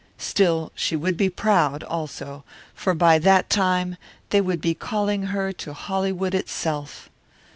[0.17, 3.97] Still she would be proud, also, for by that time
[4.31, 7.11] they would be calling her to Hollywood itself.